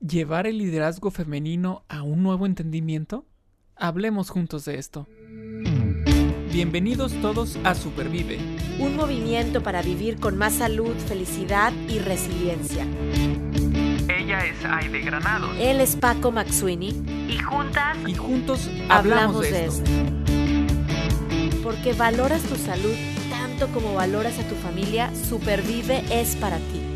[0.00, 3.26] llevar el liderazgo femenino a un nuevo entendimiento?
[3.76, 5.06] Hablemos juntos de esto.
[6.52, 8.38] Bienvenidos todos a Supervive.
[8.80, 12.86] Un movimiento para vivir con más salud, felicidad y resiliencia.
[14.08, 15.50] Ella es Aide Granados.
[15.58, 17.04] Él es Paco Maxuini.
[17.28, 17.96] Y juntas.
[18.06, 19.90] Y juntos hablamos, de, esto.
[21.62, 22.94] Porque valoras tu salud
[23.30, 26.87] tanto como valoras a tu familia, Supervive es para ti.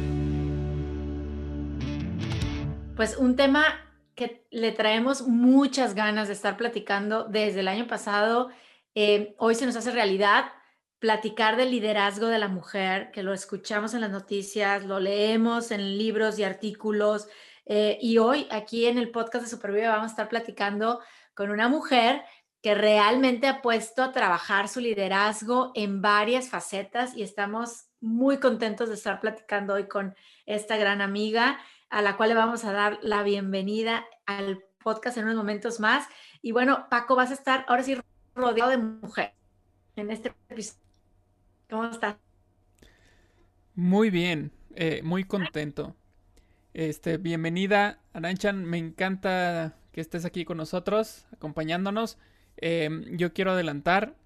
[3.03, 3.64] Pues un tema
[4.14, 8.50] que le traemos muchas ganas de estar platicando desde el año pasado.
[8.94, 10.53] Eh, hoy se nos hace realidad
[11.00, 15.99] platicar del liderazgo de la mujer, que lo escuchamos en las noticias, lo leemos en
[15.99, 17.27] libros y artículos.
[17.67, 21.00] Eh, y hoy aquí en el podcast de Supervive vamos a estar platicando
[21.35, 22.22] con una mujer
[22.63, 28.91] que realmente ha puesto a trabajar su liderazgo en varias facetas y estamos muy contentos
[28.91, 30.14] de estar platicando hoy con
[30.46, 31.58] esta gran amiga
[31.93, 36.09] a la cual le vamos a dar la bienvenida al podcast en unos momentos más.
[36.41, 37.98] Y bueno, Paco, vas a estar ahora sí
[38.34, 39.34] rodeado de mujeres
[39.97, 40.81] en este episodio.
[41.69, 42.16] ¿Cómo estás?
[43.75, 45.94] Muy bien, eh, muy contento.
[46.72, 48.64] Este, bienvenida, Aranchan.
[48.64, 52.16] Me encanta que estés aquí con nosotros, acompañándonos.
[52.56, 54.16] Em, yo quiero adelantar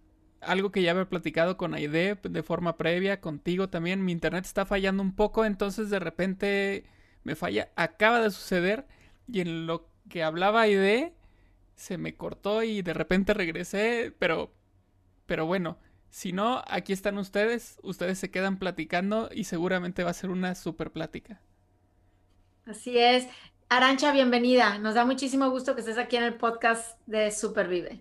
[0.40, 4.04] algo que ya había platicado con Aide de forma previa, contigo también.
[4.04, 6.84] Mi internet está fallando un poco, entonces de repente
[7.26, 8.86] me falla, acaba de suceder
[9.26, 11.10] y en lo que hablaba ID
[11.74, 14.54] se me cortó y de repente regresé, pero
[15.26, 15.76] pero bueno,
[16.08, 20.54] si no, aquí están ustedes, ustedes se quedan platicando y seguramente va a ser una
[20.54, 21.40] super plática.
[22.64, 23.26] Así es.
[23.68, 24.78] Arancha, bienvenida.
[24.78, 28.00] Nos da muchísimo gusto que estés aquí en el podcast de Supervive.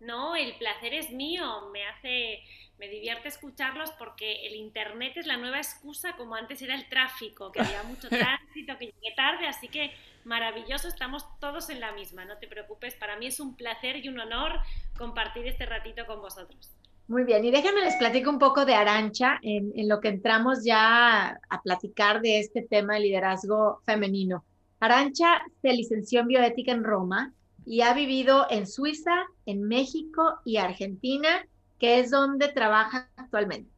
[0.00, 1.70] No, el placer es mío.
[1.72, 2.40] Me hace
[2.80, 7.52] me divierte escucharlos porque el Internet es la nueva excusa como antes era el tráfico,
[7.52, 9.92] que había mucho tránsito, que llegué tarde, así que
[10.24, 14.08] maravilloso, estamos todos en la misma, no te preocupes, para mí es un placer y
[14.08, 14.52] un honor
[14.96, 16.74] compartir este ratito con vosotros.
[17.06, 20.64] Muy bien, y déjenme les platico un poco de Arancha en, en lo que entramos
[20.64, 24.44] ya a platicar de este tema de liderazgo femenino.
[24.78, 27.34] Arancha se licenció en bioética en Roma
[27.66, 31.44] y ha vivido en Suiza, en México y Argentina
[31.80, 33.72] que es donde trabaja actualmente.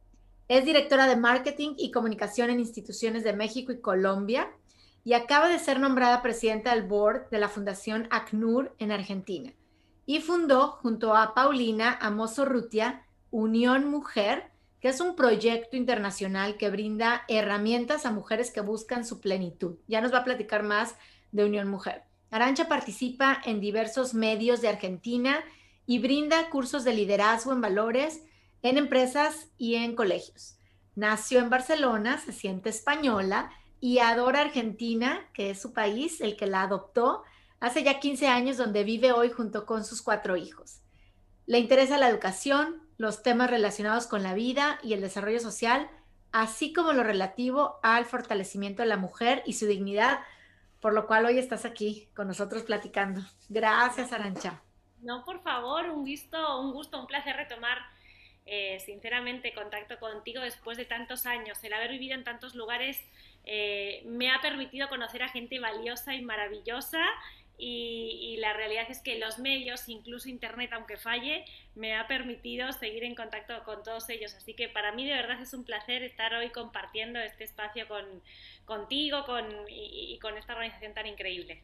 [0.49, 4.51] Es directora de marketing y comunicación en instituciones de México y Colombia
[5.05, 9.53] y acaba de ser nombrada presidenta del board de la Fundación ACNUR en Argentina.
[10.05, 16.69] Y fundó junto a Paulina Amoso Rutia Unión Mujer, que es un proyecto internacional que
[16.69, 19.77] brinda herramientas a mujeres que buscan su plenitud.
[19.87, 20.95] Ya nos va a platicar más
[21.31, 22.03] de Unión Mujer.
[22.31, 25.43] Arancha participa en diversos medios de Argentina
[25.85, 28.21] y brinda cursos de liderazgo en valores
[28.63, 30.57] en empresas y en colegios.
[30.95, 36.47] Nació en Barcelona, se siente española y adora Argentina, que es su país, el que
[36.47, 37.23] la adoptó
[37.59, 40.79] hace ya 15 años, donde vive hoy junto con sus cuatro hijos.
[41.45, 45.89] Le interesa la educación, los temas relacionados con la vida y el desarrollo social,
[46.31, 50.19] así como lo relativo al fortalecimiento de la mujer y su dignidad,
[50.79, 53.21] por lo cual hoy estás aquí con nosotros platicando.
[53.49, 54.61] Gracias, Arancha.
[55.03, 57.77] No, por favor, un gusto, un gusto, un placer retomar
[58.45, 61.61] eh, sinceramente contacto contigo después de tantos años.
[61.63, 62.99] El haber vivido en tantos lugares
[63.45, 67.03] eh, me ha permitido conocer a gente valiosa y maravillosa
[67.57, 73.03] y, la realidad es que los medios, incluso Internet, aunque falle, me ha permitido seguir
[73.03, 74.33] en contacto con todos ellos.
[74.33, 78.05] Así que para mí de verdad es un placer estar hoy compartiendo este espacio con,
[78.65, 81.61] contigo con, y con esta organización tan increíble.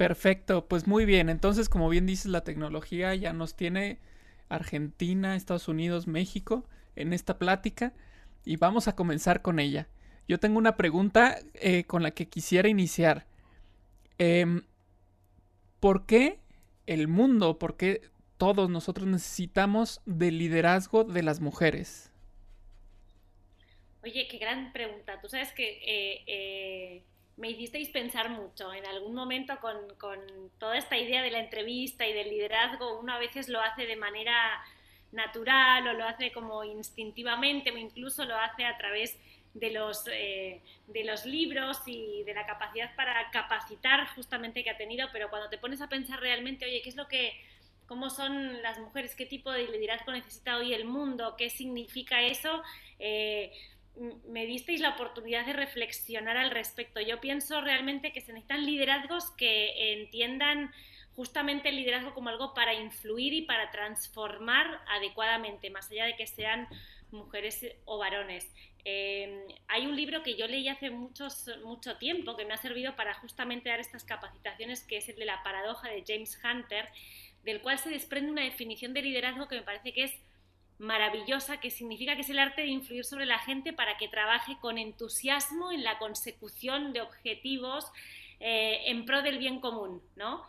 [0.00, 1.28] Perfecto, pues muy bien.
[1.28, 3.98] Entonces, como bien dices, la tecnología ya nos tiene
[4.48, 6.64] Argentina, Estados Unidos, México
[6.96, 7.92] en esta plática
[8.42, 9.88] y vamos a comenzar con ella.
[10.26, 13.26] Yo tengo una pregunta eh, con la que quisiera iniciar.
[14.16, 14.62] Em,
[15.80, 16.38] ¿Por qué
[16.86, 22.10] el mundo, por qué todos nosotros necesitamos del liderazgo de las mujeres?
[24.02, 25.20] Oye, qué gran pregunta.
[25.20, 27.02] Tú sabes que eh, eh,
[27.40, 28.72] me hicisteis pensar mucho.
[28.72, 29.76] En algún momento con,
[30.58, 33.96] toda esta idea de la entrevista y del liderazgo, uno a veces lo hace de
[33.96, 34.62] manera
[35.10, 39.18] natural o lo hace como instintivamente o incluso lo hace a través
[39.54, 44.76] de los, eh, de los libros y de la capacidad para capacitar justamente que ha
[44.76, 47.32] tenido, pero cuando te pones a pensar realmente, oye, ¿qué es lo que,
[47.86, 52.62] cómo son las mujeres, qué tipo de liderazgo necesita hoy el mundo, qué significa eso?
[53.00, 53.50] Eh,
[54.26, 57.00] me disteis la oportunidad de reflexionar al respecto.
[57.00, 60.72] Yo pienso realmente que se necesitan liderazgos que entiendan
[61.14, 66.26] justamente el liderazgo como algo para influir y para transformar adecuadamente, más allá de que
[66.26, 66.66] sean
[67.10, 68.50] mujeres o varones.
[68.84, 72.96] Em, hay un libro que yo leí hace muchos, mucho tiempo que me ha servido
[72.96, 76.88] para justamente dar estas capacitaciones, que es el de la paradoja de James Hunter,
[77.42, 80.12] del cual se desprende una definición de liderazgo que me parece que es
[80.80, 84.56] maravillosa, que significa que es el arte de influir sobre la gente para que trabaje
[84.60, 87.86] con entusiasmo en la consecución de objetivos
[88.40, 90.42] eh, en pro del bien común, ¿no?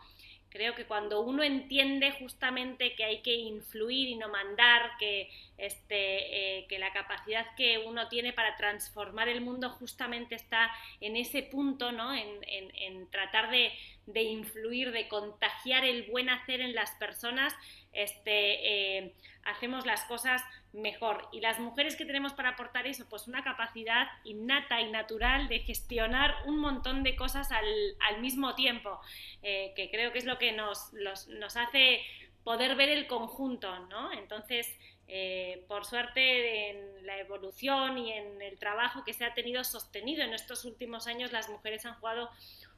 [0.52, 6.58] Creo que cuando uno entiende justamente que hay que influir y no mandar, que, este,
[6.58, 10.70] eh, que la capacidad que uno tiene para transformar el mundo justamente está
[11.00, 12.12] en ese punto, ¿no?
[12.14, 13.72] en, tratar de,
[14.04, 17.54] de, influir, de contagiar el buen hacer en las personas,
[17.94, 19.14] este, eh,
[19.44, 21.28] hacemos las cosas mejor.
[21.32, 25.60] Y las mujeres que tenemos para aportar eso, pues una capacidad innata y natural de
[25.60, 29.00] gestionar un montón de cosas al, mismo tiempo,
[29.42, 32.02] eh, que creo que es lo que nos, nos hace
[32.44, 34.12] poder ver el conjunto, ¿no?
[34.12, 34.68] Entonces,
[35.08, 40.22] eh, por suerte, en la evolución y en el trabajo que se ha tenido sostenido
[40.22, 42.30] en estos últimos años, las mujeres han jugado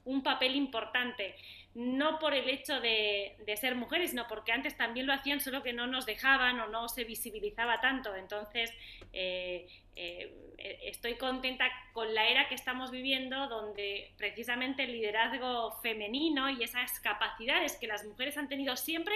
[0.04, 1.34] un papel importante
[1.74, 5.72] no por el hecho de, ser mujeres, sino porque antes también lo hacían, solo que
[5.72, 8.14] no nos dejaban o no se visibilizaba tanto.
[8.14, 8.70] Entonces,
[9.12, 9.66] eh,
[9.96, 16.62] eh, estoy contenta con la era que estamos viviendo, donde precisamente el liderazgo femenino y
[16.62, 19.14] esas capacidades que las mujeres han tenido siempre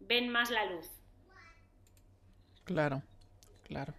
[0.00, 0.86] ven más la luz.
[2.64, 3.02] Claro,
[3.64, 3.94] claro.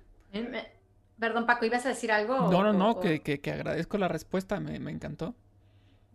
[1.19, 2.51] Perdón, Paco, ¿ibas a decir algo?
[2.51, 5.33] No, no, no, Que, agradezco la respuesta, me, me encantó.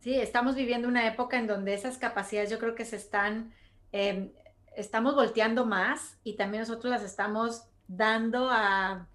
[0.01, 3.53] Sí, estamos viviendo una época en donde esas capacidades yo creo que se están,
[3.93, 4.33] em,
[4.75, 9.07] estamos volteando más y también nosotros las estamos dando a,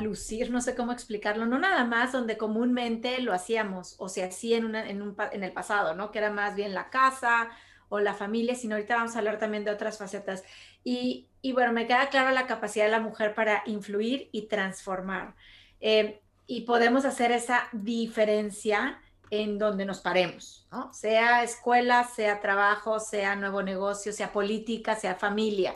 [0.00, 4.56] lucir, no sé cómo explicarlo, no nada más donde comúnmente lo hacíamos o se hacía
[4.56, 6.10] en, en, el pasado, ¿no?
[6.10, 7.50] Que era más bien la casa
[7.90, 10.44] o la familia, sino ahorita vamos a hablar también de otras facetas.
[10.82, 15.34] Y, bueno, me queda clara la capacidad de la mujer para influir y transformar.
[15.80, 16.14] Em,
[16.46, 19.01] y podemos hacer esa diferencia
[19.32, 20.92] en donde nos paremos, ¿no?
[20.92, 25.74] Sea escuela, sea trabajo, sea nuevo negocio, sea política, sea familia.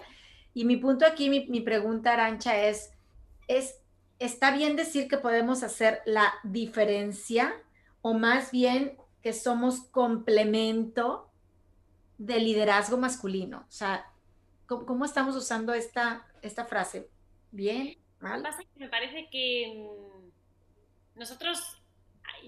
[0.52, 2.92] Y mi punto aquí, mi, pregunta, Arancha, es,
[3.48, 3.80] es,
[4.18, 7.54] ¿está bien decir que podemos hacer la diferencia
[8.02, 11.30] o más bien que somos complemento
[12.18, 13.64] del liderazgo masculino?
[13.66, 14.04] O sea,
[14.66, 17.08] ¿cómo, estamos usando esta, esta frase?
[17.52, 17.96] ¿Bien?
[18.20, 18.46] ¿Mal?
[18.74, 19.88] Me parece que
[21.14, 21.82] mm, nosotros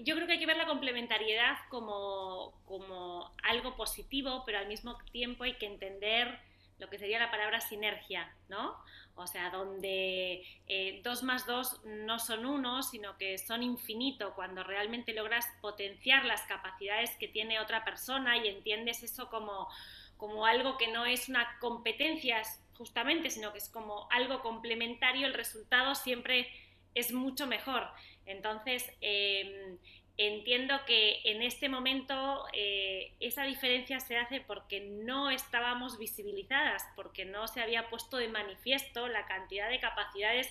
[0.03, 4.97] yo creo que hay que ver la complementariedad como, como algo positivo, pero al mismo
[5.11, 6.39] tiempo hay que entender
[6.79, 8.75] lo que sería la palabra sinergia, ¿no?
[9.15, 14.63] O sea, donde eh, dos más dos no son uno, sino que son infinito, cuando
[14.63, 19.67] realmente logras potenciar las capacidades que tiene otra persona y entiendes eso como,
[20.15, 22.41] como algo que no es una competencia
[22.77, 26.47] justamente, sino que es como algo complementario, el resultado siempre
[26.95, 27.87] es mucho mejor.
[28.25, 29.77] Entonces, em,
[30.17, 37.23] entiendo que en este momento eh, esa diferencia se hace porque no estábamos visibilizadas, porque
[37.25, 40.49] no se había puesto de manifiesto la cantidad de capacidades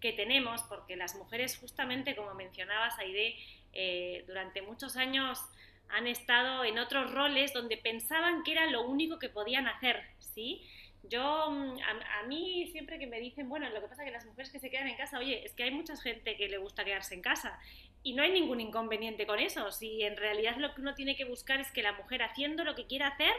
[0.00, 3.36] que tenemos, porque las mujeres, justamente como mencionabas, Aide,
[3.72, 5.40] eh, durante muchos años
[5.88, 10.62] han estado en otros roles donde pensaban que era lo único que podían hacer, ¿sí?
[11.08, 14.26] Yo, mm, a, mí siempre que me dicen, bueno, lo que pasa es que las
[14.26, 16.84] mujeres que se quedan en casa, oye, es que hay mucha gente que le gusta
[16.84, 17.58] quedarse en casa
[18.02, 19.70] y no hay ningún inconveniente con eso.
[19.72, 22.74] Si en realidad lo que uno tiene que buscar es que la mujer haciendo lo
[22.74, 23.34] que quiera hacer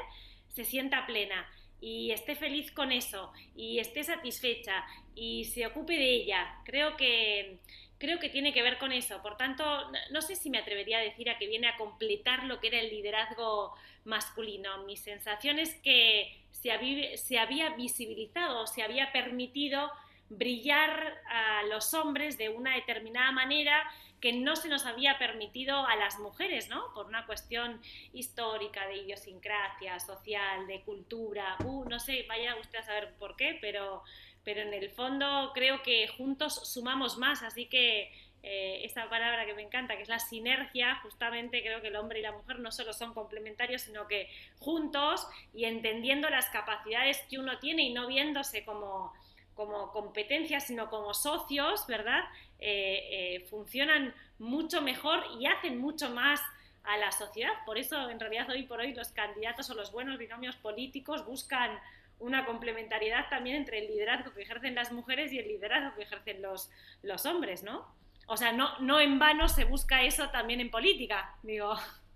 [0.49, 1.47] se sienta plena
[1.81, 6.61] y esté feliz con eso y esté satisfecha y se ocupe de ella.
[6.65, 7.59] Creo que
[7.99, 9.21] creo que tiene que ver con eso.
[9.21, 9.63] Por tanto,
[10.11, 12.79] no sé si me atrevería a decir a que viene a completar lo que era
[12.79, 13.75] el liderazgo
[14.05, 14.83] masculino.
[14.85, 19.91] Mi sensación es que se había, se había visibilizado, se había permitido
[20.29, 23.83] brillar a los hombres de una determinada manera
[24.21, 26.93] que no se nos había permitido a las mujeres, ¿no?
[26.93, 27.81] Por una cuestión
[28.13, 33.57] histórica, de idiosincrasia, social, de cultura, uh, no sé, vaya usted a saber por qué,
[33.61, 34.03] pero,
[34.43, 39.53] pero en el fondo creo que juntos sumamos más, así que eh, esa palabra que
[39.53, 42.71] me encanta, que es la sinergia, justamente creo que el hombre y la mujer no
[42.71, 44.29] solo son complementarios, sino que
[44.59, 49.13] juntos y entendiendo las capacidades que uno tiene y no viéndose como
[49.59, 52.23] como competencias, sino como socios, ¿verdad?
[52.59, 56.39] Eh, eh, funcionan mucho mejor y hacen mucho más
[56.85, 57.51] a la sociedad.
[57.65, 61.77] Por eso, en realidad, hoy por hoy los candidatos o los buenos binomios políticos buscan
[62.19, 66.41] una complementariedad también entre el liderazgo que ejercen las mujeres y el liderazgo que ejercen
[66.41, 66.69] los,
[67.01, 67.85] los hombres, ¿no?
[68.27, 71.73] O sea, no, no en vano se busca eso también en política, digo,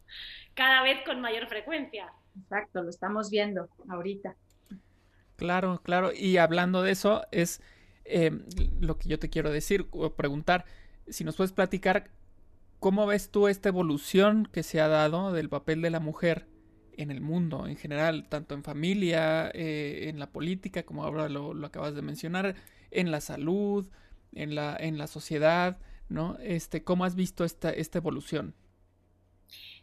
[0.53, 2.11] cada vez con mayor frecuencia.
[2.39, 4.35] Exacto, lo estamos viendo ahorita.
[5.35, 6.11] Claro, claro.
[6.13, 7.61] Y hablando de eso, es
[8.05, 8.31] eh,
[8.79, 10.65] lo que yo te quiero decir o preguntar.
[11.07, 12.09] si nos puedes platicar
[12.79, 16.47] cómo ves tú esta evolución que se ha dado del papel de la mujer
[16.97, 21.65] en el mundo en general, tanto en familia, eh, en la política, como ahora lo,
[21.65, 22.55] acabas de mencionar,
[22.91, 23.87] en la salud,
[24.33, 25.77] en la, en la sociedad,
[26.09, 26.37] ¿no?
[26.39, 28.53] Este, ¿Cómo has visto esta, esta evolución?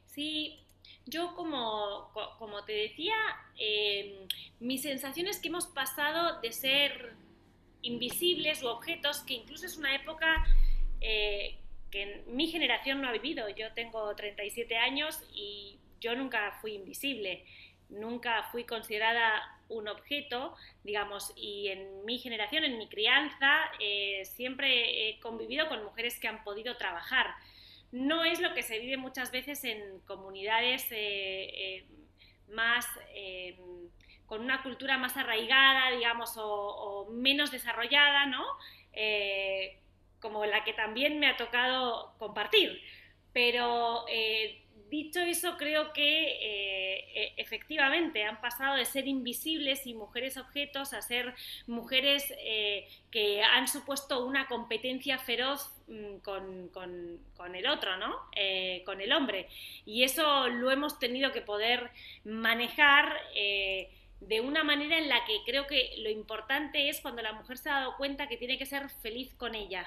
[0.07, 0.61] Sí,
[1.07, 3.14] yo como, como te decía,
[3.59, 4.26] eh,
[4.61, 7.14] mi sensación es que hemos pasado de ser
[7.83, 10.45] invisibles u objetos, que incluso es una época
[11.00, 11.57] eh,
[11.90, 13.49] que mi generación no ha vivido.
[13.49, 17.45] Yo tengo 37 años y yo nunca fui invisible,
[17.88, 25.09] nunca fui considerada un objeto, digamos, y en mi generación, en mi crianza, eh, siempre
[25.09, 27.26] he convivido con mujeres que han podido trabajar.
[27.92, 31.85] No es lo que se vive muchas veces en comunidades eh,
[32.49, 32.87] más
[34.30, 38.45] con una cultura más arraigada, digamos, o, menos desarrollada, ¿no?
[38.92, 39.76] Eh,
[40.21, 42.80] como la que también me ha tocado compartir.
[43.33, 49.94] Pero eh, dicho eso, creo que eh, e, efectivamente han pasado de ser invisibles y
[49.94, 51.35] mujeres objetos a ser
[51.66, 52.35] mujeres
[53.11, 58.16] que han supuesto una competencia feroz mm, con, el otro, ¿no?
[58.85, 59.49] con el hombre.
[59.87, 61.90] Y eso lo hemos tenido que poder
[62.25, 63.16] manejar
[64.20, 67.70] de una manera en la que creo que lo importante es cuando la mujer se
[67.70, 69.87] ha dado cuenta que tiene que ser feliz con ella.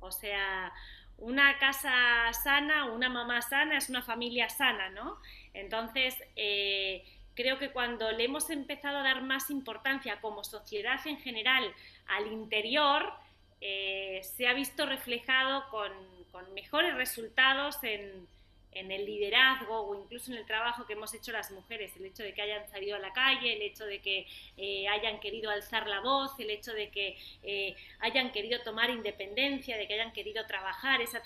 [0.00, 0.72] O sea,
[1.20, 5.18] una casa sana, una mamá sana es una familia sana, ¿no?
[5.54, 11.18] Entonces, eh, creo que cuando le hemos empezado a dar más importancia como sociedad en
[11.18, 11.72] general
[12.08, 13.12] al interior,
[13.60, 18.26] eh, se ha visto reflejado con mejores resultados en,
[18.72, 22.22] en el liderazgo o incluso en el trabajo que hemos hecho las mujeres, el hecho
[22.22, 25.88] de que hayan salido a la calle, el hecho de que eh, hayan querido alzar
[25.88, 30.46] la voz, el hecho de que eh, hayan querido tomar independencia, de que hayan querido
[30.46, 31.22] trabajar, esa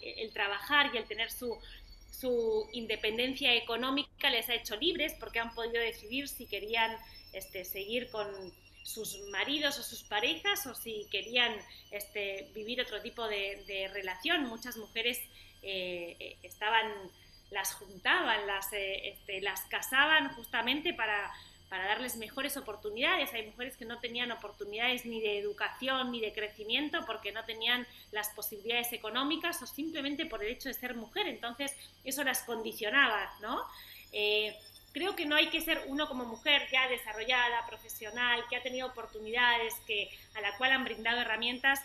[0.00, 1.58] el trabajar y el tener su,
[2.10, 6.96] su independencia económica les ha hecho libres porque han podido decidir si querían
[7.32, 8.26] este, seguir con
[8.84, 11.56] sus maridos o sus parejas o si querían
[11.90, 14.46] este, vivir otro tipo de relación.
[14.46, 15.18] Muchas mujeres
[15.66, 16.92] eh, eh, estaban,
[17.50, 21.32] las juntaban, las, eh, este, las casaban justamente para,
[21.70, 23.32] para darles mejores oportunidades.
[23.32, 27.86] Hay mujeres que no tenían oportunidades ni de educación ni de crecimiento porque no tenían
[28.12, 31.28] las posibilidades económicas o simplemente por el hecho de ser mujer.
[31.28, 33.62] Entonces eso las condicionaba, ¿no?
[34.92, 38.86] creo que no hay que ser uno como mujer ya desarrollada, profesional, que ha tenido
[38.86, 41.80] oportunidades, que, a la cual han brindado herramientas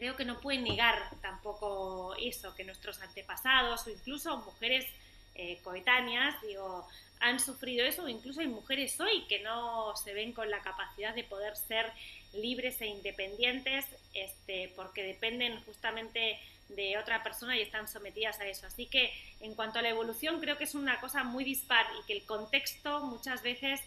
[0.00, 4.86] creo que no pueden negar tampoco eso, que nuestros antepasados o incluso mujeres
[5.34, 6.88] eh, coetáneas, digo,
[7.20, 11.14] han sufrido eso, o incluso hay mujeres hoy que no se ven con la capacidad
[11.14, 11.92] de poder ser
[12.32, 16.38] libres e independientes, este, porque dependen justamente
[16.70, 18.66] de otra persona y están sometidas a eso.
[18.66, 22.06] Así que en cuanto a la evolución, creo que es una cosa muy dispar y
[22.06, 23.82] que el contexto muchas veces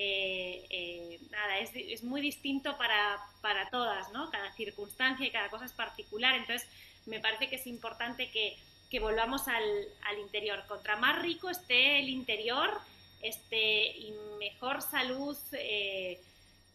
[0.00, 4.30] eh, eh, nada, es, muy distinto para, para, todas, ¿no?
[4.30, 6.68] Cada circunstancia y cada cosa es particular, entonces
[7.06, 8.58] me parece que es importante que,
[8.90, 9.64] que volvamos al,
[10.04, 10.62] al, interior.
[10.68, 12.70] Contra más rico esté el interior
[13.22, 16.20] este, y mejor salud eh,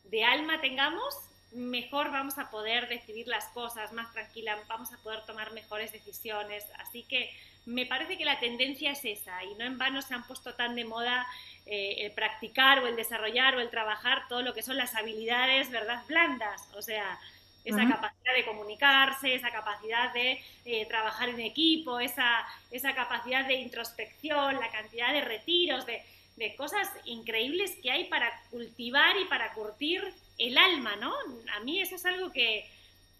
[0.05, 1.13] de alma tengamos,
[1.53, 6.65] mejor vamos a poder decidir las cosas, más tranquila, vamos a poder tomar mejores decisiones.
[6.79, 7.29] Así que
[7.65, 10.75] me parece que la tendencia es esa y no en vano se han puesto tan
[10.75, 11.25] de moda
[11.65, 15.69] eh, el practicar o el desarrollar o el trabajar todo lo que son las habilidades,
[15.71, 16.03] ¿verdad?
[16.07, 17.19] Blandas, o sea,
[17.63, 23.55] esa capacidad de comunicarse, esa capacidad de eh, trabajar en equipo, esa, esa capacidad de
[23.55, 26.01] introspección, la cantidad de retiros, de,
[26.35, 30.03] de cosas increíbles que hay para cultivar y para curtir
[30.37, 31.13] el alma, ¿no?
[31.55, 32.65] A mí eso es algo que,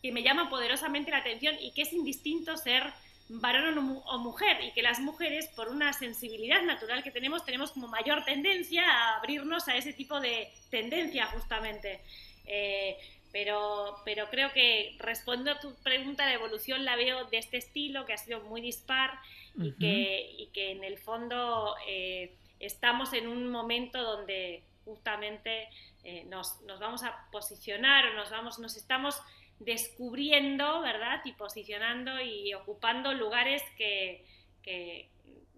[0.02, 2.92] que me llama poderosamente la atención y que es indistinto ser
[3.30, 7.88] varón o mujer y que las mujeres, por una sensibilidad natural que tenemos, tenemos como
[7.88, 12.02] mayor tendencia a abrirnos a ese tipo de tendencia justamente.
[12.46, 12.98] Eh,
[13.34, 18.06] pero, pero creo que respondo a tu pregunta, la evolución la veo de este estilo,
[18.06, 19.10] que ha sido muy dispar
[19.58, 25.68] y, que, y que en el fondo eh, estamos en un momento donde justamente
[26.04, 29.20] eh, nos, nos, vamos a posicionar o nos, vamos, nos estamos
[29.60, 31.22] descubriendo, ¿verdad?
[31.26, 34.26] Y posicionando y ocupando lugares que,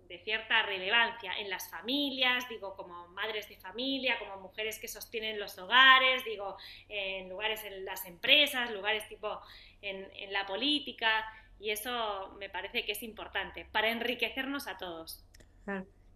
[0.08, 5.40] de cierta relevancia en las familias, digo, como madres de familia, como mujeres que sostienen
[5.40, 6.58] los hogares, digo,
[6.90, 9.40] en lugares en las empresas, lugares tipo
[9.82, 11.26] en, la política,
[11.60, 15.24] y eso me parece que es importante para enriquecernos a todos.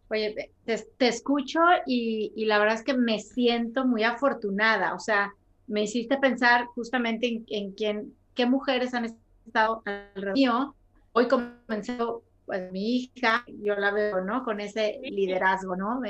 [0.09, 5.33] Oye, te, escucho y, y, la verdad es que me siento muy afortunada, o sea,
[5.69, 10.75] me hiciste pensar justamente en, quién, qué mujeres han estado alrededor mío.
[11.13, 14.43] Hoy comenzó pues mi hija, yo la veo, ¿no?
[14.43, 16.01] Con ese liderazgo, ¿no?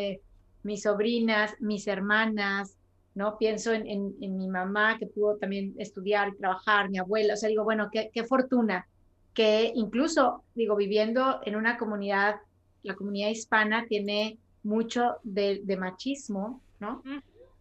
[0.63, 2.77] mis sobrinas, mis hermanas,
[3.13, 3.37] ¿no?
[3.37, 7.49] Pienso en, en, mi mamá que pudo también estudiar y trabajar, mi abuela, o sea,
[7.49, 8.87] digo, bueno, qué, qué fortuna
[9.33, 12.35] que incluso, digo, viviendo en una comunidad,
[12.83, 17.03] la comunidad hispana tiene mucho de, de machismo, ¿no?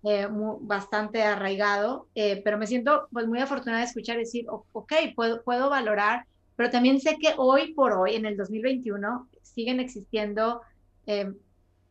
[0.04, 0.28] Eh,
[0.60, 5.68] bastante arraigado, eh, pero me siento pues muy afortunada de escuchar decir, ok, puedo, puedo
[5.70, 6.24] valorar,
[6.58, 10.60] pero también sé que hoy por hoy, en el 2021, siguen existiendo
[11.06, 11.32] eh,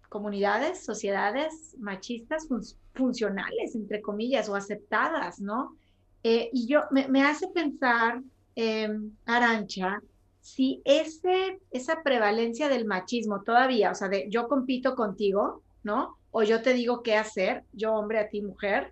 [0.09, 2.49] comunidades, sociedades machistas
[2.93, 5.75] funcionales, entre comillas, o aceptadas, ¿no?
[6.23, 8.21] y yo me, me, hace pensar,
[9.25, 10.01] Arancha,
[10.41, 16.17] si ese, esa prevalencia del machismo todavía, o sea, de yo compito contigo, ¿no?
[16.31, 18.91] O yo te digo qué hacer, yo hombre a ti mujer,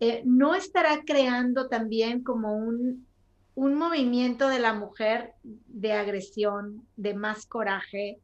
[0.00, 3.06] eh, no estará creando también como un,
[3.54, 8.20] un movimiento de la mujer de agresión, de más coraje.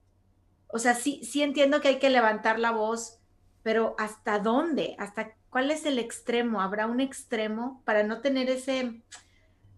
[0.69, 3.19] O sea, sí, sí entiendo que hay que levantar la voz,
[3.63, 4.95] pero ¿hasta dónde?
[4.99, 6.61] ¿Hasta cuál es el extremo?
[6.61, 9.03] ¿Habrá un extremo para no tener ese,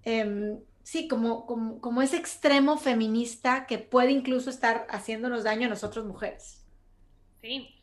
[0.04, 5.70] em, sí, como, como, como, ese extremo feminista que puede incluso estar haciéndonos daño a
[5.70, 6.64] nosotros mujeres?
[7.40, 7.80] Sí,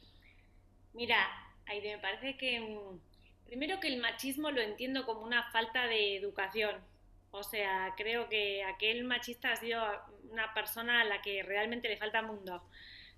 [0.98, 1.28] Mira,
[1.68, 3.00] Aide, me parece que mm,
[3.46, 6.76] primero que el machismo lo entiendo como una falta de educación.
[7.32, 9.82] O sea, creo que aquel machista ha sido
[10.32, 12.64] una persona a la que realmente le falta mundo.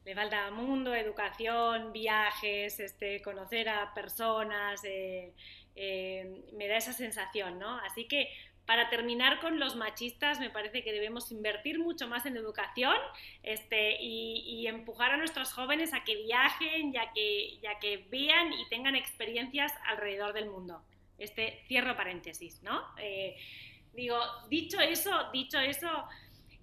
[0.06, 5.34] Le falta mundo, educación, viajes, este, conocer a personas, eh,
[5.76, 7.78] eh, me da esa sensación, ¿no?
[7.80, 8.30] Así que
[8.70, 12.96] para terminar con los machistas, me parece que debemos invertir mucho más en educación
[13.42, 18.70] este, y, empujar a nuestros jóvenes a que viajen, ya que, ya que vean y
[18.70, 20.84] tengan experiencias alrededor del mundo.
[21.18, 22.84] Este cierro paréntesis, ¿no?
[23.00, 23.36] Eh,
[24.00, 24.18] digo,
[24.50, 25.90] dicho eso, dicho eso,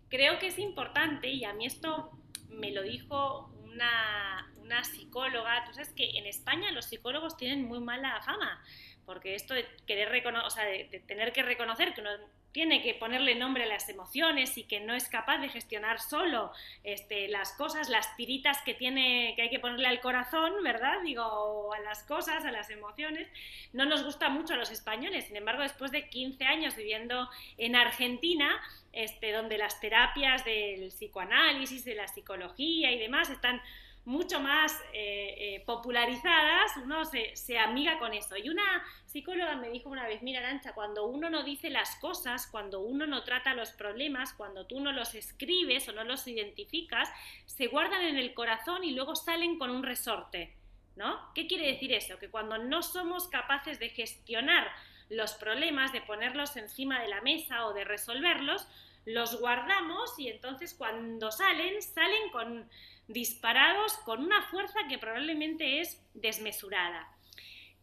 [0.08, 2.10] creo que es importante y a mí esto
[2.48, 5.64] me lo dijo una, una psicóloga.
[5.66, 8.62] Tú sabes que en España los psicólogos tienen muy mala fama
[9.06, 12.10] porque esto de querer reconocer, o sea, de, tener que reconocer que uno
[12.56, 16.52] tiene que ponerle nombre a las emociones y que no es capaz de gestionar solo
[16.84, 21.02] este, las cosas, las tiritas que tiene, que hay que ponerle al corazón, ¿verdad?
[21.04, 23.28] Digo, a las cosas, a las emociones,
[23.74, 25.26] no nos gusta mucho a los españoles.
[25.26, 28.58] Sin embargo, después de 15 años viviendo en Argentina,
[28.94, 33.60] este, donde las terapias del psicoanálisis, de la psicología y demás están
[34.06, 38.36] mucho más eh, eh, popularizadas, uno se, amiga con eso.
[38.36, 42.46] Y una psicóloga me dijo una vez, mira Arancha, cuando uno no dice las cosas,
[42.46, 47.10] cuando uno no trata los problemas, cuando tú no los escribes o no los identificas,
[47.46, 50.56] se guardan en el corazón y luego salen con un resorte.
[50.94, 51.30] ¿No?
[51.34, 52.18] ¿Qué quiere decir eso?
[52.18, 54.66] Que cuando no somos capaces de gestionar
[55.10, 58.66] los problemas, de ponerlos encima de la mesa o de resolverlos,
[59.06, 62.68] los guardamos y entonces cuando salen, salen con
[63.08, 67.08] disparados con una fuerza que probablemente es desmesurada.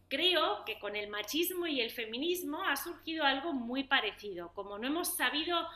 [0.08, 4.52] Creo que con el machismo y el feminismo ha surgido algo muy parecido.
[4.52, 5.66] Como no hemos sabido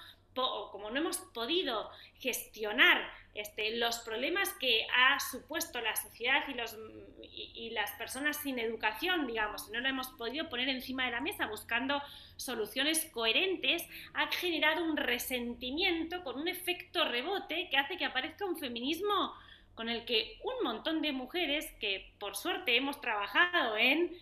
[0.71, 7.71] como no hemos podido gestionar este, los problemas que ha supuesto la sociedad y, y,
[7.71, 12.03] las personas sin educación, digamos, no lo hemos podido poner encima de la mesa buscando
[12.37, 18.59] soluciones coherentes, ha generado un resentimiento con un efecto rebote que hace que aparezca un
[18.59, 19.35] feminismo
[19.75, 24.13] con el que un montón de mujeres que por suerte hemos trabajado en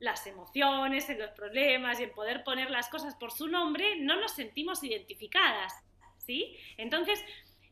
[0.00, 4.16] las emociones, en los problemas y en poder poner las cosas por su nombre, no
[4.16, 5.72] nos sentimos identificadas,
[6.18, 6.56] ¿sí?
[6.76, 7.24] Entonces,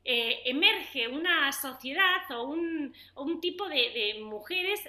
[0.04, 2.94] eh, emerge una sociedad o un,
[3.40, 4.80] tipo de, mujeres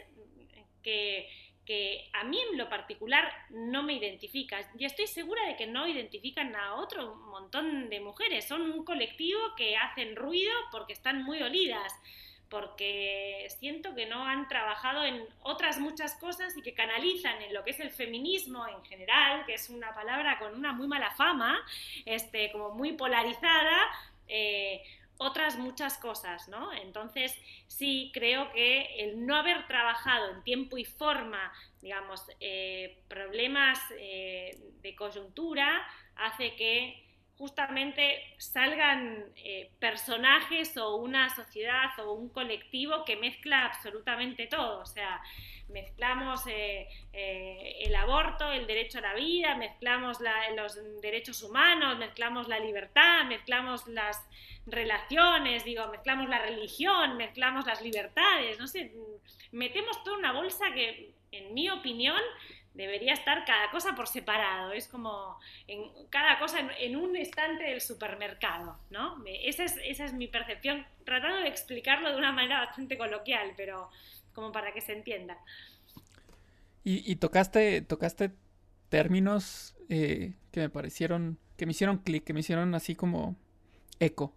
[0.83, 1.27] que,
[1.65, 4.63] que, a mí en lo particular no me identifican.
[4.77, 8.47] Y estoy segura de que no identifican a otro montón de mujeres.
[8.47, 11.93] Son un colectivo que hacen ruido porque están muy dolidas
[12.49, 17.63] porque siento que no han trabajado en otras muchas cosas y que canalizan en lo
[17.63, 21.59] que es el feminismo en general, que es una palabra con una muy mala fama,
[22.05, 23.77] este, como muy polarizada,
[24.27, 24.81] eh,
[25.17, 26.71] otras muchas cosas, ¿no?
[26.73, 27.35] Entonces,
[27.67, 34.57] sí creo que el no haber trabajado en tiempo y forma, digamos, eh, problemas eh,
[34.81, 37.06] de coyuntura, hace que
[37.37, 44.79] justamente salgan eh, personajes o una sociedad o un colectivo que mezcla absolutamente todo.
[44.79, 45.21] O sea,
[45.69, 50.17] mezclamos eh, eh, el aborto, el derecho a la vida, mezclamos
[50.55, 54.17] los derechos humanos, mezclamos la libertad, mezclamos las
[54.65, 58.91] relaciones, digo, mezclamos la religión, mezclamos las libertades, no sé,
[59.51, 62.21] metemos toda una bolsa que, en mi opinión,
[62.77, 65.37] debería estar cada cosa por separado, es como
[65.67, 69.21] en, cada cosa en, un estante del supermercado, ¿no?
[69.25, 73.89] Esa es, esa es mi percepción, tratando de explicarlo de una manera bastante coloquial, pero
[74.33, 75.37] como para que se entienda.
[76.89, 78.31] Y, tocaste, tocaste
[78.87, 83.35] términos eh, que me parecieron, que me hicieron clic, que me hicieron así como
[83.99, 84.33] eco,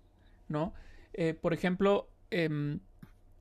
[0.49, 0.75] ¿no?
[1.13, 2.81] Eh, por ejemplo, em,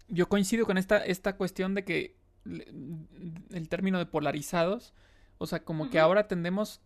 [0.09, 4.93] yo coincido con esta, esta cuestión de que el término de polarizados,
[5.37, 6.81] o sea, como que ahora tendemos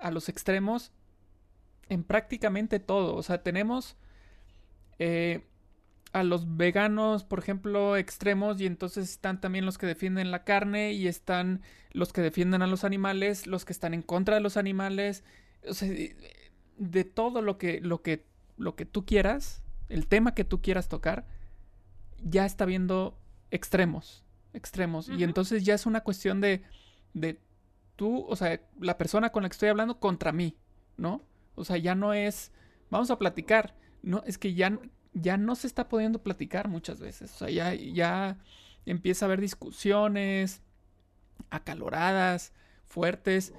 [0.00, 0.92] a los extremos
[1.88, 3.96] en prácticamente todo, o sea, tenemos
[4.98, 5.46] eh,
[6.12, 10.92] a los veganos, por ejemplo, extremos, y entonces están también los que defienden la carne,
[10.92, 11.62] y están
[11.92, 15.24] los que defienden a los animales, los que están en contra de los animales,
[15.68, 15.88] o sea,
[16.76, 20.88] de todo lo que, lo que, lo que tú quieras, el tema que tú quieras
[20.88, 21.26] tocar,
[22.22, 23.18] ya está viendo
[23.50, 25.08] extremos extremos.
[25.08, 26.62] Y entonces ya es una cuestión de,
[27.14, 27.38] de
[27.96, 30.56] tú, o sea, la persona con la que estoy hablando contra mí,
[30.96, 31.22] ¿no?
[31.54, 32.52] O sea, ya no es,
[32.90, 34.78] vamos a platicar, no, es que ya,
[35.12, 38.38] ya no se está pudiendo platicar muchas veces, o sea, ya, ya
[38.86, 40.62] empieza a haber discusiones
[41.50, 42.52] acaloradas,
[42.86, 43.52] fuertes,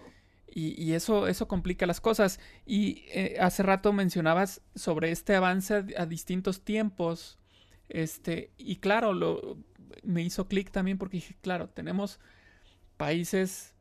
[0.55, 2.39] y, eso, eso complica las cosas.
[2.63, 7.39] Y eh, hace rato mencionabas sobre este avance a, a distintos tiempos,
[7.89, 9.57] este, y claro, lo,
[10.03, 12.19] me hizo clic también porque dije, claro, tenemos
[12.97, 13.73] países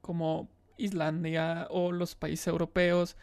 [0.00, 3.16] como Islandia o los países europeos,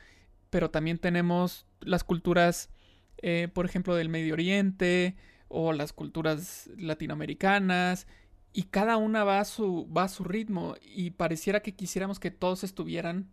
[0.49, 2.69] pero también tenemos las culturas,
[3.17, 5.15] eh, por ejemplo, del Medio Oriente
[5.47, 8.08] o las culturas latinoamericanas
[8.53, 12.31] y cada una va a su, va a su ritmo y pareciera que quisiéramos que
[12.31, 13.29] todos estuvieran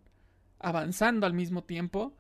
[0.59, 2.15] avanzando al mismo tiempo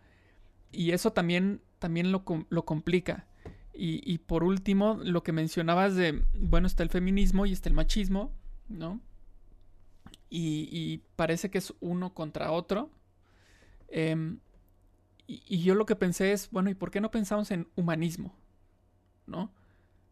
[0.71, 3.27] y eso también, también lo, lo complica.
[3.75, 8.31] Y, por último, lo que mencionabas de, bueno, está el feminismo y está el machismo,
[8.69, 9.01] ¿no?
[10.29, 12.91] Y, parece que es uno contra otro.
[13.89, 14.41] Em,
[15.27, 18.35] y, yo lo que pensé es, bueno, ¿y por qué no pensamos en humanismo?
[19.27, 19.51] ¿No?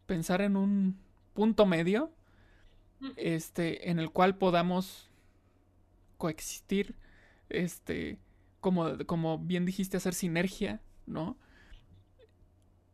[0.07, 0.97] Pensar en un
[1.33, 2.11] punto medio,
[3.15, 5.09] este, en el cual podamos
[6.17, 6.95] coexistir,
[7.49, 8.17] este,
[8.59, 11.37] como, como bien dijiste, hacer sinergia, ¿no?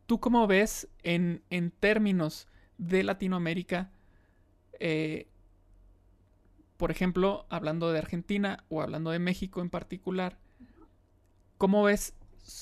[0.08, 1.42] ¿Tú cómo ves en,
[1.80, 3.90] términos de Latinoamérica,
[4.80, 5.28] eh,
[6.78, 10.38] por ejemplo, hablando de Argentina o hablando de México en particular,
[11.58, 12.14] cómo ves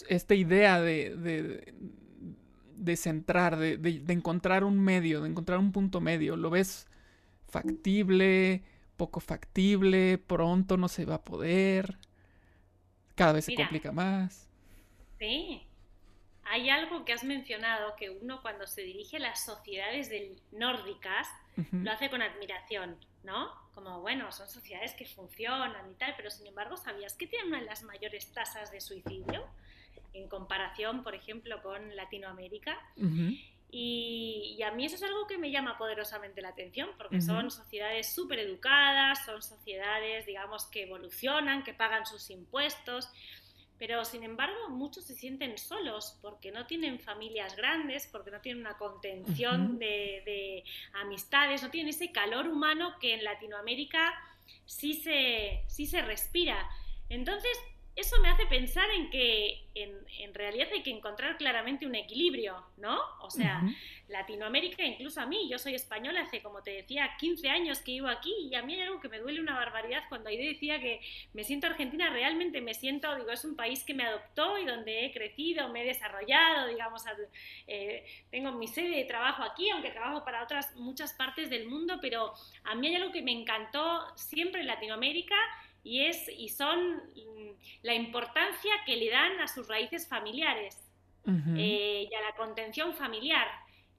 [0.08, 1.62] esta idea de,
[2.74, 6.34] de, centrar, de, de, encontrar un medio, de encontrar un punto medio?
[6.34, 6.88] ¿Lo ves
[7.46, 8.64] factible,
[8.96, 11.96] poco factible, pronto no se va a poder?
[13.14, 14.48] Cada vez se complica más.
[15.20, 15.62] Sí,
[16.48, 21.28] hay algo que has mencionado que uno cuando se dirige a las sociedades del nórdicas
[21.72, 23.50] lo hace con admiración, ¿no?
[23.74, 27.60] Como, bueno, son sociedades que funcionan y tal, pero sin embargo, ¿sabías que tienen una
[27.60, 29.46] de las mayores tasas de suicidio
[30.12, 32.78] en comparación, por ejemplo, con Latinoamérica?
[33.70, 38.14] y, a mí eso es algo que me llama poderosamente la atención, porque son sociedades
[38.14, 43.08] súper educadas, son sociedades, digamos, que evolucionan, que pagan sus impuestos.
[43.78, 48.62] Pero sin embargo, muchos se sienten solos porque no tienen familias grandes, porque no tienen
[48.62, 54.14] una contención de, amistades, no tienen ese calor humano que en Latinoamérica
[54.64, 56.68] sí se, sí se respira.
[57.08, 57.56] Entonces,
[57.96, 62.98] eso me hace pensar en que en, realidad hay que encontrar claramente un equilibrio, ¿no?
[63.20, 63.62] O sea,
[64.08, 68.08] Latinoamérica, incluso a mí, yo soy española, hace como te decía, 15 años que vivo
[68.08, 71.00] aquí y a mí hay algo que me duele una barbaridad cuando Aide decía que
[71.32, 75.06] me siento argentina, realmente me siento, digo, es un país que me adoptó y donde
[75.06, 77.02] he crecido, me he desarrollado, digamos,
[77.66, 81.98] eh, tengo mi sede de trabajo aquí, aunque trabajo para otras muchas partes del mundo,
[82.02, 85.36] pero a mí hay algo que me encantó siempre en Latinoamérica
[85.86, 87.50] y, es, y son mm,
[87.82, 90.82] la importancia que le dan a sus raíces familiares
[91.56, 93.46] eh, y a la contención familiar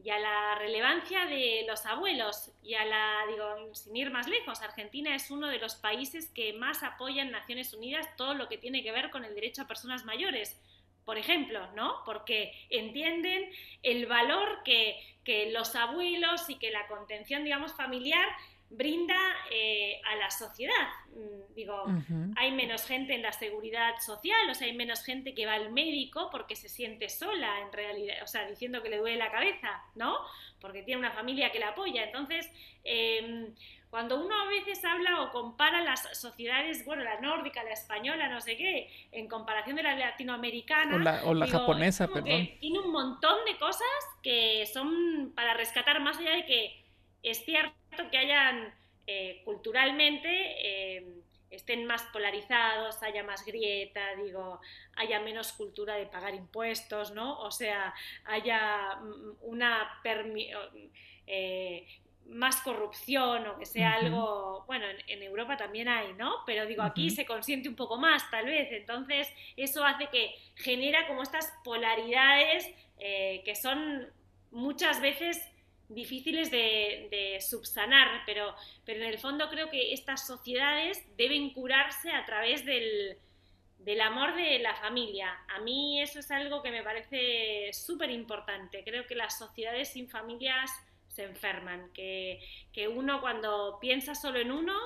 [0.02, 4.62] y a la relevancia de los abuelos y a la, digo, sin ir más lejos,
[4.62, 8.58] Argentina es uno de los países que más apoya en Naciones Unidas todo lo que
[8.58, 10.62] tiene que ver con el derecho a personas mayores,
[11.06, 12.02] por ejemplo, ¿no?
[12.06, 13.50] Porque entienden
[13.82, 18.28] el valor que, que los abuelos y que la contención, digamos, familiar
[18.70, 19.18] brinda
[19.52, 20.88] eh, a la sociedad.
[21.16, 21.86] Mm, digo,
[22.36, 25.72] hay menos gente en la seguridad social, o sea, hay menos gente que va al
[25.72, 29.84] médico porque se siente sola en realidad, o sea, diciendo que le duele la cabeza,
[29.96, 30.18] ¿no?
[30.60, 32.04] porque tiene una familia que la apoya.
[32.04, 32.50] Entonces,
[32.84, 33.54] em,
[33.90, 38.42] cuando uno a veces habla o compara las sociedades, bueno, la nórdica, la española, no
[38.42, 41.24] sé qué, en comparación de la latinoamericana.
[41.26, 42.50] O la, japonesa, perdón.
[42.60, 43.88] tiene un montón de cosas
[44.24, 46.84] que son para rescatar, más allá de que
[47.24, 47.77] es cierto
[48.10, 48.74] que hayan
[49.06, 50.30] eh, culturalmente.
[50.30, 54.60] Eh, estén más polarizados, haya más grieta, digo,
[54.96, 57.40] haya menos cultura de pagar impuestos, ¿no?
[57.40, 57.94] O sea,
[58.26, 60.02] haya mm, una
[61.26, 61.88] eh,
[62.26, 66.44] más corrupción o que sea algo, bueno, en, Europa también hay, ¿no?
[66.46, 68.70] Pero digo, aquí se consiente un poco más, tal vez.
[68.72, 74.12] Entonces, eso hace que genera como estas polaridades eh, que son
[74.52, 75.42] muchas veces
[75.90, 78.54] difíciles de, subsanar, pero,
[78.86, 83.18] pero en el fondo creo que estas sociedades deben curarse a través del,
[83.80, 85.38] del amor de la familia.
[85.48, 88.84] A mí eso es algo que me parece súper importante.
[88.84, 90.72] Creo que las sociedades sin familias
[91.08, 92.40] se enferman, que,
[92.74, 94.78] que uno cuando piensa solo en uno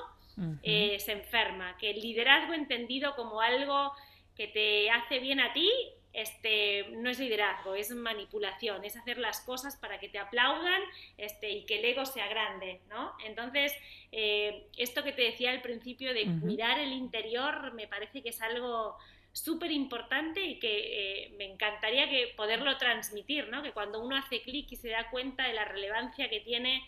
[0.62, 3.92] eh, se enferma, que el liderazgo entendido como algo
[4.34, 5.70] que te hace bien a ti
[6.12, 10.82] este, no es liderazgo, es manipulación, es hacer las cosas para que te aplaudan
[11.16, 13.14] este, y que el ego sea grande, ¿no?
[13.24, 13.74] Entonces,
[14.10, 18.42] eh, esto que te decía al principio de cuidar el interior me parece que es
[18.42, 18.98] algo
[19.32, 23.62] súper importante y que eh, me encantaría que poderlo transmitir, ¿no?
[23.62, 26.82] Que cuando uno hace clic y se da cuenta de la relevancia que tiene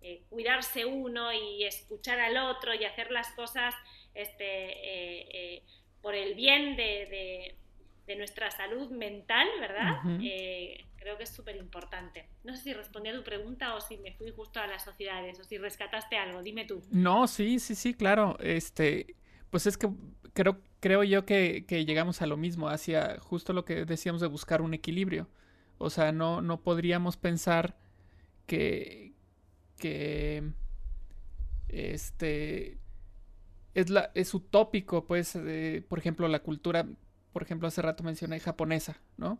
[0.00, 3.74] eh, cuidarse uno y escuchar al otro y hacer las cosas
[4.14, 5.62] este,
[6.00, 7.61] por el bien de de
[8.16, 10.00] nuestra salud mental, ¿verdad?
[10.22, 12.28] Eh, creo que es súper importante.
[12.44, 15.38] No sé si respondí a tu pregunta o si me fui justo a las sociedades
[15.40, 16.82] o si rescataste algo, dime tú.
[16.90, 18.36] No, sí, sí, sí, claro.
[18.40, 19.16] Este,
[19.50, 19.88] pues es que
[20.32, 24.62] creo, creo yo que, llegamos a lo mismo, hacia justo lo que decíamos de buscar
[24.62, 25.28] un equilibrio.
[25.78, 27.76] O sea, no, no podríamos pensar
[28.46, 29.12] que,
[29.78, 30.52] que
[31.68, 32.78] este
[33.74, 35.38] es, la, es utópico, pues,
[35.88, 36.86] por ejemplo, la cultura
[37.32, 39.38] por ejemplo, hace rato mencioné japonesa, ¿no?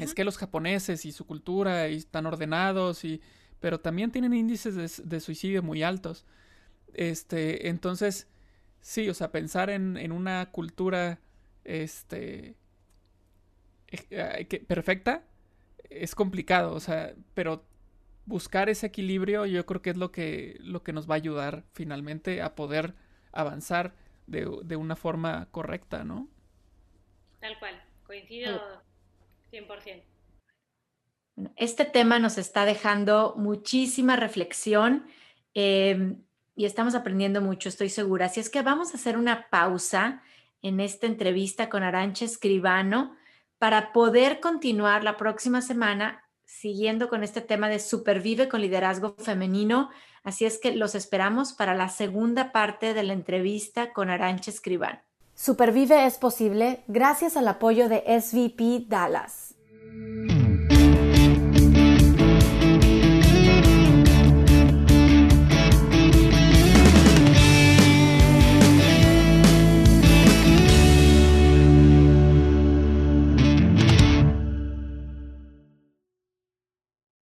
[0.00, 3.22] Es que los japoneses y su cultura están ordenados y
[3.60, 6.24] pero también tienen índices de, suicidio muy altos.
[6.94, 8.28] Este, entonces,
[8.80, 11.20] sí, o sea, pensar en, una cultura
[11.64, 12.56] este
[14.10, 15.24] eh, perfecta
[15.90, 17.64] es complicado, o sea, pero
[18.26, 21.64] buscar ese equilibrio yo creo que es lo que, lo que nos va a ayudar
[21.72, 22.94] finalmente a poder
[23.32, 23.94] avanzar
[24.26, 26.28] de, de una forma correcta, ¿no?
[27.40, 28.60] Tal cual, coincido
[29.52, 30.02] 100%.
[31.56, 35.06] Este tema nos está dejando muchísima reflexión
[35.54, 36.22] em,
[36.56, 38.26] y estamos aprendiendo mucho, estoy segura.
[38.26, 40.22] Así es que vamos a hacer una pausa
[40.62, 43.16] en esta entrevista con Arancha Escribano
[43.58, 49.90] para poder continuar la próxima semana siguiendo con este tema de supervive con liderazgo femenino.
[50.24, 55.00] Así es que los esperamos para la segunda parte de la entrevista con Arancha Escribano.
[55.40, 59.54] Supervive es posible gracias al apoyo de SVP Dallas.